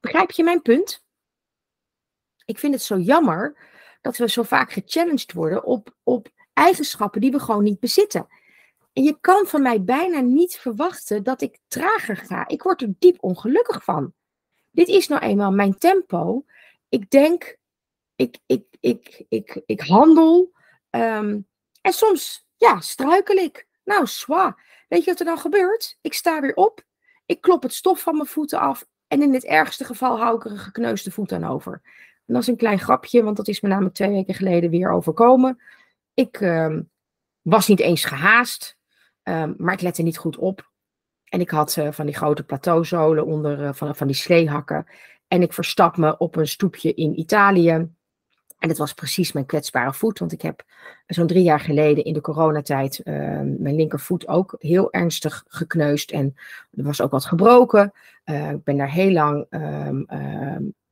Begrijp 0.00 0.30
je 0.30 0.44
mijn 0.44 0.62
punt? 0.62 1.04
Ik 2.44 2.58
vind 2.58 2.74
het 2.74 2.82
zo 2.82 2.98
jammer 2.98 3.56
dat 4.00 4.16
we 4.16 4.28
zo 4.28 4.42
vaak 4.42 4.72
gechallenged 4.72 5.32
worden 5.32 5.64
op, 5.64 5.94
op 6.02 6.28
eigenschappen 6.52 7.20
die 7.20 7.30
we 7.30 7.40
gewoon 7.40 7.62
niet 7.62 7.80
bezitten. 7.80 8.26
En 8.92 9.02
je 9.02 9.18
kan 9.20 9.46
van 9.46 9.62
mij 9.62 9.82
bijna 9.82 10.20
niet 10.20 10.56
verwachten 10.56 11.22
dat 11.22 11.40
ik 11.40 11.58
trager 11.68 12.16
ga. 12.16 12.48
Ik 12.48 12.62
word 12.62 12.82
er 12.82 12.94
diep 12.98 13.16
ongelukkig 13.20 13.84
van. 13.84 14.12
Dit 14.70 14.88
is 14.88 15.08
nou 15.08 15.22
eenmaal 15.22 15.52
mijn 15.52 15.78
tempo. 15.78 16.44
Ik 16.88 17.10
denk, 17.10 17.56
ik, 18.16 18.38
ik, 18.46 18.66
ik, 18.80 19.24
ik, 19.28 19.62
ik 19.66 19.80
handel. 19.80 20.52
Ehm, 20.90 21.40
en 21.80 21.92
soms, 21.92 22.46
ja, 22.56 22.80
struikel 22.80 23.36
ik. 23.36 23.66
Nou, 23.84 24.06
zwa. 24.06 24.58
Weet 24.88 25.04
je 25.04 25.10
wat 25.10 25.20
er 25.20 25.26
dan 25.26 25.38
gebeurt? 25.38 25.98
Ik 26.00 26.14
sta 26.14 26.40
weer 26.40 26.54
op. 26.54 26.84
Ik 27.26 27.40
klop 27.40 27.62
het 27.62 27.74
stof 27.74 28.00
van 28.00 28.16
mijn 28.16 28.28
voeten 28.28 28.58
af. 28.58 28.86
En 29.08 29.22
in 29.22 29.34
het 29.34 29.44
ergste 29.44 29.84
geval 29.84 30.18
hou 30.18 30.36
ik 30.36 30.44
er 30.44 30.50
een 30.50 30.58
gekneusde 30.58 31.10
voet 31.10 31.32
aan 31.32 31.44
over. 31.44 31.82
En 32.28 32.34
dat 32.34 32.42
is 32.42 32.48
een 32.48 32.56
klein 32.56 32.78
grapje, 32.78 33.22
want 33.22 33.36
dat 33.36 33.48
is 33.48 33.60
me 33.60 33.68
namelijk 33.68 33.94
twee 33.94 34.10
weken 34.10 34.34
geleden 34.34 34.70
weer 34.70 34.90
overkomen. 34.90 35.58
Ik 36.14 36.40
ehm, 36.40 36.82
was 37.42 37.68
niet 37.68 37.80
eens 37.80 38.04
gehaast, 38.04 38.76
um, 39.22 39.54
maar 39.58 39.74
ik 39.74 39.80
lette 39.80 40.02
niet 40.02 40.18
goed 40.18 40.36
op. 40.36 40.70
En 41.24 41.40
ik 41.40 41.50
had 41.50 41.76
uh, 41.76 41.92
van 41.92 42.06
die 42.06 42.14
grote 42.14 42.42
plateauzolen 42.42 43.26
onder 43.26 43.60
uh, 43.60 43.72
van, 43.72 43.96
van 43.96 44.06
die 44.06 44.16
sleehakken. 44.16 44.86
En 45.28 45.42
ik 45.42 45.52
verstap 45.52 45.96
me 45.96 46.18
op 46.18 46.36
een 46.36 46.48
stoepje 46.48 46.94
in 46.94 47.18
Italië. 47.18 47.70
En 48.58 48.68
het 48.68 48.78
was 48.78 48.94
precies 48.94 49.32
mijn 49.32 49.46
kwetsbare 49.46 49.92
voet, 49.92 50.18
want 50.18 50.32
ik 50.32 50.42
heb 50.42 50.64
zo'n 51.06 51.26
drie 51.26 51.42
jaar 51.42 51.60
geleden 51.60 52.04
in 52.04 52.12
de 52.12 52.20
coronatijd 52.20 53.00
uh, 53.04 53.14
mijn 53.58 53.76
linkervoet 53.76 54.28
ook 54.28 54.54
heel 54.58 54.92
ernstig 54.92 55.44
gekneusd. 55.48 56.10
En 56.10 56.34
er 56.70 56.84
was 56.84 57.00
ook 57.00 57.10
wat 57.10 57.24
gebroken. 57.24 57.92
Uh, 58.24 58.50
ik 58.50 58.64
ben 58.64 58.76
daar 58.76 58.90
heel 58.90 59.12
lang 59.12 59.46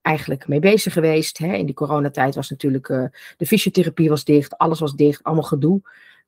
eigenlijk 0.06 0.48
mee 0.48 0.60
bezig 0.60 0.92
geweest. 0.92 1.38
Hè. 1.38 1.54
In 1.54 1.66
die 1.66 1.74
coronatijd 1.74 2.34
was 2.34 2.50
natuurlijk 2.50 2.88
uh, 2.88 3.04
de 3.36 3.46
fysiotherapie 3.46 4.08
was 4.08 4.24
dicht, 4.24 4.58
alles 4.58 4.80
was 4.80 4.94
dicht, 4.94 5.22
allemaal 5.22 5.44
gedoe. 5.44 5.80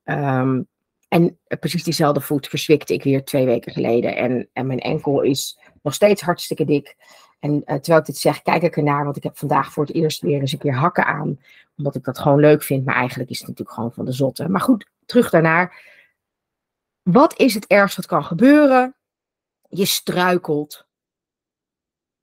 Um, 0.03 0.67
en 1.07 1.39
precies 1.59 1.83
diezelfde 1.83 2.21
voet 2.21 2.47
verzwikte 2.47 2.93
ik 2.93 3.03
weer 3.03 3.23
twee 3.23 3.45
weken 3.45 3.73
geleden. 3.73 4.15
En, 4.15 4.49
en 4.53 4.67
mijn 4.67 4.79
enkel 4.79 5.21
is 5.21 5.59
nog 5.81 5.93
steeds 5.93 6.21
hartstikke 6.21 6.65
dik. 6.65 6.95
En 7.39 7.53
uh, 7.53 7.59
terwijl 7.65 7.99
ik 7.99 8.05
dit 8.05 8.17
zeg, 8.17 8.41
kijk 8.41 8.63
ik 8.63 8.77
ernaar, 8.77 9.03
want 9.03 9.17
ik 9.17 9.23
heb 9.23 9.37
vandaag 9.37 9.71
voor 9.71 9.85
het 9.85 9.95
eerst 9.95 10.21
weer 10.21 10.39
eens 10.39 10.51
een 10.51 10.59
keer 10.59 10.75
hakken 10.75 11.05
aan. 11.05 11.39
Omdat 11.77 11.95
ik 11.95 12.03
dat 12.03 12.19
gewoon 12.19 12.39
leuk 12.39 12.63
vind, 12.63 12.85
maar 12.85 12.95
eigenlijk 12.95 13.29
is 13.29 13.37
het 13.37 13.47
natuurlijk 13.47 13.75
gewoon 13.75 13.93
van 13.93 14.05
de 14.05 14.11
zotte. 14.11 14.49
Maar 14.49 14.61
goed, 14.61 14.89
terug 15.05 15.29
daarnaar. 15.29 15.97
Wat 17.01 17.39
is 17.39 17.53
het 17.53 17.67
ergste 17.67 18.01
wat 18.01 18.09
kan 18.09 18.23
gebeuren? 18.23 18.95
Je 19.69 19.85
struikelt 19.85 20.87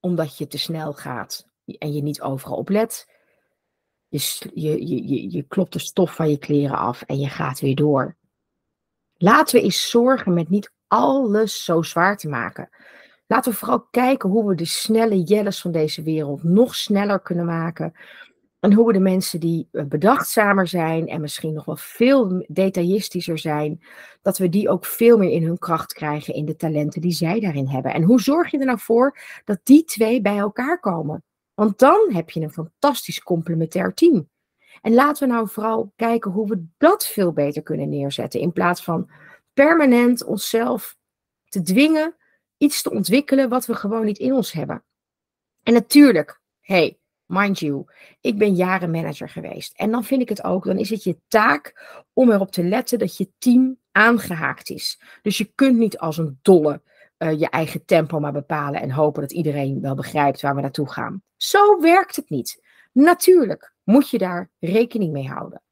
omdat 0.06 0.38
je 0.38 0.46
te 0.46 0.58
snel 0.58 0.92
gaat 0.92 1.46
en 1.64 1.92
je 1.92 2.02
niet 2.02 2.20
overal 2.20 2.56
op 2.56 2.68
let. 2.68 3.08
Je, 4.08 4.50
je, 4.54 4.86
je, 4.86 5.30
je 5.30 5.42
klopt 5.42 5.72
de 5.72 5.78
stof 5.78 6.14
van 6.14 6.30
je 6.30 6.38
kleren 6.38 6.78
af 6.78 7.02
en 7.02 7.18
je 7.18 7.28
gaat 7.28 7.60
weer 7.60 7.74
door. 7.74 8.16
Laten 9.14 9.56
we 9.56 9.62
eens 9.62 9.90
zorgen 9.90 10.34
met 10.34 10.48
niet 10.48 10.72
alles 10.86 11.64
zo 11.64 11.82
zwaar 11.82 12.16
te 12.16 12.28
maken. 12.28 12.68
Laten 13.26 13.52
we 13.52 13.58
vooral 13.58 13.86
kijken 13.90 14.30
hoe 14.30 14.48
we 14.48 14.54
de 14.54 14.64
snelle 14.64 15.22
jelles 15.22 15.60
van 15.60 15.72
deze 15.72 16.02
wereld 16.02 16.42
nog 16.42 16.74
sneller 16.74 17.20
kunnen 17.20 17.46
maken. 17.46 17.92
En 18.60 18.72
hoe 18.72 18.86
we 18.86 18.92
de 18.92 19.00
mensen 19.00 19.40
die 19.40 19.68
eh, 19.72 19.84
bedachtzamer 19.84 20.66
zijn 20.66 21.08
en 21.08 21.20
misschien 21.20 21.52
nog 21.52 21.64
wel 21.64 21.76
veel 21.76 22.44
detailistischer 22.48 23.38
zijn, 23.38 23.80
dat 24.22 24.38
we 24.38 24.48
die 24.48 24.68
ook 24.68 24.84
veel 24.84 25.18
meer 25.18 25.30
in 25.30 25.44
hun 25.44 25.58
kracht 25.58 25.92
krijgen 25.92 26.34
in 26.34 26.44
de 26.44 26.56
talenten 26.56 27.00
die 27.00 27.12
zij 27.12 27.40
daarin 27.40 27.68
hebben. 27.68 27.92
En 27.94 28.02
hoe 28.02 28.20
zorg 28.20 28.50
je 28.50 28.58
er 28.58 28.66
nou 28.66 28.78
voor 28.78 29.18
dat 29.44 29.60
die 29.62 29.84
twee 29.84 30.20
bij 30.20 30.38
elkaar 30.38 30.80
komen? 30.80 31.24
Want 31.54 31.78
dan 31.78 32.08
heb 32.12 32.30
je 32.30 32.40
een 32.40 32.52
fantastisch 32.52 33.22
complementair 33.22 33.94
team. 33.94 34.28
En 34.82 34.94
laten 34.94 35.28
we 35.28 35.34
nou 35.34 35.48
vooral 35.48 35.92
kijken 35.96 36.30
hoe 36.30 36.48
we 36.48 36.64
dat 36.78 37.06
veel 37.06 37.32
beter 37.32 37.62
kunnen 37.62 37.88
neerzetten. 37.88 38.40
In 38.40 38.52
plaats 38.52 38.84
van 38.84 39.10
permanent 39.52 40.24
onszelf 40.24 40.96
te 41.48 41.62
dwingen 41.62 42.16
iets 42.56 42.82
te 42.82 42.90
ontwikkelen 42.90 43.48
wat 43.48 43.66
we 43.66 43.74
gewoon 43.74 44.04
niet 44.04 44.18
in 44.18 44.32
ons 44.32 44.52
hebben. 44.52 44.84
En 45.62 45.72
natuurlijk, 45.72 46.40
hey, 46.60 46.98
mind 47.26 47.58
you, 47.58 47.84
ik 48.20 48.38
ben 48.38 48.54
jaren 48.54 48.90
manager 48.90 49.28
geweest. 49.28 49.72
En 49.76 49.90
dan 49.90 50.04
vind 50.04 50.22
ik 50.22 50.28
het 50.28 50.44
ook, 50.44 50.64
dan 50.64 50.78
is 50.78 50.90
het 50.90 51.04
je 51.04 51.18
taak 51.28 51.94
om 52.12 52.30
erop 52.30 52.50
te 52.50 52.64
letten 52.64 52.98
dat 52.98 53.16
je 53.16 53.30
team 53.38 53.78
aangehaakt 53.92 54.70
is. 54.70 55.00
Dus 55.22 55.38
je 55.38 55.52
kunt 55.54 55.76
niet 55.76 55.98
als 55.98 56.18
een 56.18 56.38
dolle 56.42 56.82
uh, 57.18 57.38
je 57.38 57.48
eigen 57.48 57.84
tempo 57.84 58.20
maar 58.20 58.32
bepalen 58.32 58.80
en 58.80 58.90
hopen 58.90 59.20
dat 59.20 59.32
iedereen 59.32 59.80
wel 59.80 59.94
begrijpt 59.94 60.40
waar 60.40 60.54
we 60.54 60.60
naartoe 60.60 60.90
gaan. 60.90 61.22
Zo 61.36 61.80
werkt 61.80 62.16
het 62.16 62.30
niet. 62.30 62.62
Natuurlijk 62.92 63.74
moet 63.82 64.10
je 64.10 64.18
daar 64.18 64.50
rekening 64.58 65.12
mee 65.12 65.28
houden. 65.28 65.62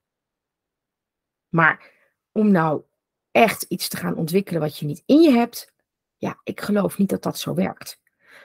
Maar 1.48 1.90
om 2.32 2.50
nou 2.50 2.82
echt 3.30 3.62
iets 3.62 3.88
te 3.88 3.96
gaan 3.96 4.16
ontwikkelen 4.16 4.60
wat 4.60 4.78
je 4.78 4.86
niet 4.86 5.02
in 5.06 5.20
je 5.20 5.30
hebt, 5.30 5.72
ja, 6.16 6.40
ik 6.42 6.60
geloof 6.60 6.98
niet 6.98 7.08
dat 7.08 7.22
dat 7.22 7.38
zo 7.38 7.54
werkt. 7.54 8.00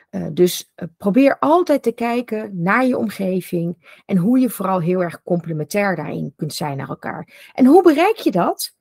Uh, 0.09 0.27
dus 0.31 0.71
uh, 0.75 0.87
probeer 0.97 1.39
altijd 1.39 1.83
te 1.83 1.91
kijken 1.91 2.61
naar 2.61 2.85
je 2.85 2.97
omgeving 2.97 4.01
en 4.05 4.17
hoe 4.17 4.39
je 4.39 4.49
vooral 4.49 4.81
heel 4.81 5.01
erg 5.01 5.23
complementair 5.23 5.95
daarin 5.95 6.33
kunt 6.35 6.53
zijn 6.53 6.77
naar 6.77 6.89
elkaar. 6.89 7.51
En 7.53 7.65
hoe 7.65 7.83
bereik 7.83 8.15
je 8.15 8.31
dat? 8.31 8.75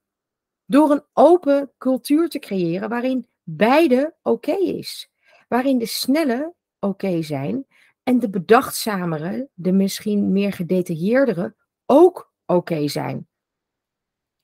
Door 0.64 0.90
een 0.90 1.04
open 1.12 1.72
cultuur 1.78 2.28
te 2.28 2.38
creëren 2.38 2.88
waarin 2.88 3.26
beide 3.42 4.14
oké 4.22 4.52
is. 4.52 5.10
Waarin 5.48 5.78
de 5.78 5.86
snelle 5.86 6.54
oké 6.78 7.22
zijn 7.22 7.66
en 8.02 8.18
de 8.18 8.30
bedachtzamere, 8.30 9.48
de 9.54 9.72
misschien 9.72 10.32
meer 10.32 10.52
gedetailleerdere, 10.52 11.54
ook 11.86 12.32
oké 12.46 12.88
zijn. 12.88 13.28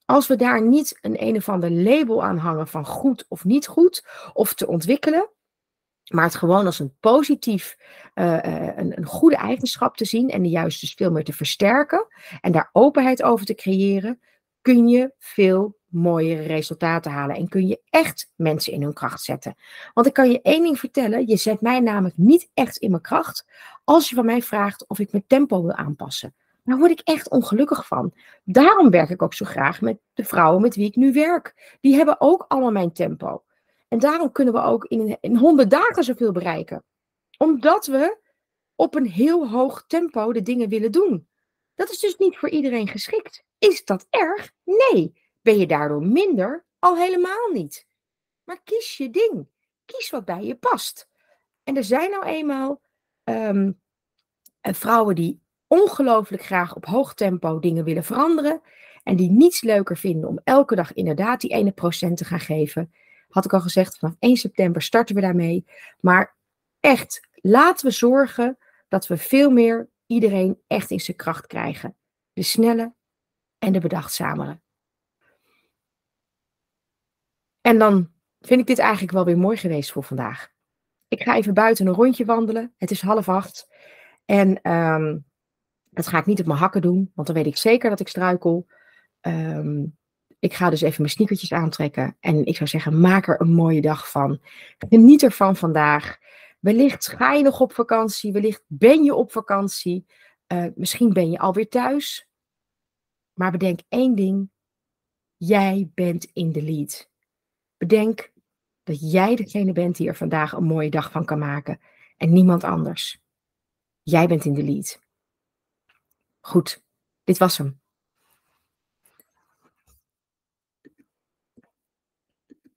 Als 0.05 0.27
we 0.27 0.37
daar 0.37 0.63
niet 0.63 0.99
een 1.01 1.23
een 1.23 1.37
of 1.37 1.49
ander 1.49 1.71
label 1.71 2.25
aan 2.25 2.39
hangen 2.39 2.69
van 2.69 2.87
goed 2.87 3.25
of 3.29 3.45
niet 3.45 3.67
goed, 3.67 4.07
of 4.33 4.55
te 4.55 4.67
ontwikkelen, 4.67 5.31
maar 6.13 6.25
het 6.25 6.35
gewoon 6.35 6.67
als 6.67 6.79
een 6.79 6.95
positief, 7.01 7.77
uh, 8.15 8.39
een, 8.77 8.99
een, 8.99 9.07
goede 9.07 9.37
eigenschap 9.37 9.97
te 9.97 10.05
zien 10.05 10.31
en 10.31 10.43
de 10.43 10.49
juist 10.49 10.81
dus 10.81 10.95
veel 10.95 11.11
meer 11.11 11.25
te 11.25 11.33
versterken 11.33 12.07
en 12.41 12.53
daar 12.53 12.69
openheid 12.73 13.23
over 13.23 13.47
te 13.47 13.55
creëren, 13.55 14.21
kun 14.61 14.89
je 14.89 15.13
veel 15.19 15.77
mooiere 15.95 16.43
resultaten 16.43 17.13
halen. 17.13 17.37
En 17.37 17.49
kun 17.49 17.67
je 17.67 17.81
echt 17.91 18.31
mensen 18.37 18.73
in 18.73 18.83
hun 18.83 18.93
kracht 18.93 19.23
zetten. 19.23 19.55
Want 19.95 20.07
ik 20.07 20.13
kan 20.13 20.31
je 20.31 20.43
één 20.43 20.63
ding 20.63 20.79
vertellen. 20.79 21.29
Je 21.29 21.37
zet 21.37 21.61
mij 21.61 21.81
namelijk 21.81 22.17
niet 22.17 22.51
echt 22.55 22.77
in 22.77 22.91
mijn 22.91 23.03
kracht. 23.03 23.47
Als 23.85 24.09
je 24.09 24.15
van 24.15 24.27
mij 24.27 24.43
vraagt 24.43 24.89
of 24.89 24.99
ik 24.99 25.13
mijn 25.13 25.25
tempo 25.27 25.63
wil 25.63 25.73
aanpassen. 25.73 26.35
Daar 26.65 26.79
word 26.79 26.91
ik 26.91 27.01
echt 27.01 27.31
ongelukkig 27.31 27.87
van. 27.87 28.13
Daarom 28.45 28.91
werk 28.91 29.11
ik 29.11 29.23
ook 29.23 29.35
zo 29.35 29.45
graag 29.45 29.81
met 29.81 29.99
de 30.15 30.25
vrouwen 30.25 30.63
met 30.63 30.75
wie 30.75 30.87
ik 30.87 30.97
nu 30.97 31.13
werk. 31.13 31.77
Die 31.81 31.97
hebben 31.97 32.21
ook 32.21 32.45
allemaal 32.49 32.71
mijn 32.71 32.93
tempo. 32.93 33.43
En 33.89 33.99
daarom 33.99 34.33
kunnen 34.33 34.55
we 34.55 34.61
ook 34.61 34.85
in, 34.85 35.17
in 35.21 35.37
100 35.37 35.71
dagen 35.71 36.05
zoveel 36.05 36.33
bereiken. 36.33 36.85
Omdat 37.39 37.87
we 37.87 38.19
op 38.75 38.95
een 38.95 39.07
heel 39.07 39.49
hoog 39.49 39.85
tempo 39.87 40.33
de 40.33 40.43
dingen 40.43 40.69
willen 40.69 40.93
doen. 40.93 41.29
Dat 41.75 41.91
is 41.91 41.99
dus 41.99 42.17
niet 42.17 42.39
voor 42.39 42.49
iedereen 42.49 42.89
geschikt. 42.89 43.45
Is 43.59 43.85
dat 43.85 44.07
erg? 44.11 44.53
Nee. 44.65 45.23
Ben 45.43 45.59
je 45.59 45.67
daardoor 45.67 46.07
minder? 46.07 46.65
Al 46.79 46.97
helemaal 46.97 47.51
niet. 47.53 47.87
Maar 48.45 48.61
kies 48.65 48.97
je 48.97 49.11
ding. 49.11 49.49
Kies 49.85 50.11
wat 50.11 50.25
bij 50.25 50.45
je 50.45 50.55
past. 50.55 51.09
En 51.65 51.77
er 51.77 51.85
zijn 51.85 52.11
nou 52.11 52.25
eenmaal 52.25 52.81
um, 53.25 53.81
vrouwen 54.61 55.15
die 55.15 55.41
ongelooflijk 55.67 56.43
graag 56.43 56.77
op 56.77 56.85
hoog 56.85 57.15
tempo 57.15 57.59
dingen 57.59 57.85
willen 57.85 58.05
veranderen. 58.05 58.61
En 59.03 59.17
die 59.17 59.31
niets 59.31 59.63
leuker 59.63 59.97
vinden 59.97 60.29
om 60.29 60.41
elke 60.45 60.75
dag 60.75 60.93
inderdaad 60.93 61.41
die 61.41 61.51
ene 61.51 61.73
procent 61.73 62.17
te 62.17 62.25
gaan 62.25 62.41
geven. 62.41 62.93
Had 63.35 63.45
ik 63.45 63.53
al 63.53 63.61
gezegd, 63.61 63.99
vanaf 63.99 64.15
1 64.19 64.37
september 64.37 64.83
starten 64.83 65.15
we 65.15 65.21
daarmee. 65.21 65.65
Maar 66.01 66.37
echt, 66.81 67.29
laten 67.35 67.87
we 67.87 67.93
zorgen 67.93 68.59
dat 68.89 69.07
we 69.07 69.17
veel 69.17 69.51
meer 69.51 69.89
iedereen 70.07 70.61
echt 70.67 70.91
in 70.91 71.01
zijn 71.01 71.17
kracht 71.17 71.47
krijgen. 71.47 71.97
De 72.33 72.43
snelle 72.43 72.95
en 73.59 73.73
de 73.73 73.81
bedachtzamere. 73.81 74.61
En 77.61 77.79
dan 77.79 78.11
vind 78.41 78.61
ik 78.61 78.67
dit 78.67 78.79
eigenlijk 78.79 79.13
wel 79.13 79.25
weer 79.25 79.39
mooi 79.39 79.57
geweest 79.57 79.93
voor 79.93 80.05
vandaag. 80.05 80.53
Ik 81.09 81.23
ga 81.23 81.37
even 81.37 81.55
buiten 81.55 81.87
een 81.87 81.95
rondje 81.95 82.25
wandelen. 82.25 82.75
Het 82.77 82.91
is 82.91 83.01
half 83.01 83.29
acht. 83.29 83.69
En 84.25 84.71
um, 84.73 85.25
dat 85.91 86.07
ga 86.07 86.19
ik 86.19 86.27
niet 86.27 86.41
op 86.41 86.47
mijn 86.47 86.59
hakken 86.59 86.83
doen, 86.83 87.11
want 87.15 87.27
dan 87.27 87.37
weet 87.37 87.47
ik 87.47 87.57
zeker 87.57 87.91
dat 87.91 88.01
ik 88.01 88.09
struikel. 88.09 88.67
Um, 89.21 89.97
Ik 90.45 90.55
ga 90.55 90.71
dus 90.71 90.81
even 90.81 91.01
mijn 91.01 91.13
sneakertjes 91.13 91.53
aantrekken. 91.53 92.17
En 92.21 92.45
ik 92.45 92.57
zou 92.57 92.69
zeggen, 92.69 93.01
maak 93.01 93.29
er 93.29 93.41
een 93.41 93.55
mooie 93.55 93.81
dag 93.81 94.11
van. 94.11 94.41
Geniet 94.89 95.23
ervan 95.23 95.57
vandaag. 95.57 96.19
Wellicht 96.61 97.09
ga 97.09 97.33
je 97.33 97.43
nog 97.43 97.61
op 97.61 97.73
vakantie. 97.73 98.33
Wellicht 98.33 98.65
ben 98.67 99.05
je 99.05 99.15
op 99.15 99.33
vakantie. 99.33 100.07
Uh, 100.53 100.67
misschien 100.75 101.13
ben 101.13 101.31
je 101.31 101.39
alweer 101.39 101.69
thuis. 101.69 102.29
Maar 103.33 103.51
bedenk 103.51 103.81
één 103.89 104.15
ding. 104.15 104.51
Jij 105.37 105.91
bent 105.95 106.25
in 106.33 106.53
de 106.53 106.63
lead. 106.63 107.11
Bedenk 107.77 108.33
dat 108.83 109.13
jij 109.13 109.37
degene 109.37 109.73
bent 109.73 109.97
die 109.97 110.09
er 110.09 110.17
vandaag 110.17 110.53
een 110.53 110.65
mooie 110.65 110.91
dag 110.91 111.11
van 111.11 111.25
kan 111.25 111.39
maken. 111.39 111.81
En 112.17 112.33
niemand 112.33 112.65
anders. 112.65 113.23
Jij 114.03 114.27
bent 114.27 114.45
in 114.45 114.55
de 114.55 114.63
lead. 114.63 115.01
Goed, 116.41 116.85
dit 117.23 117.39
was 117.39 117.59
hem. 117.59 117.83